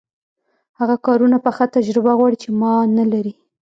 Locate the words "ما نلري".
2.59-3.33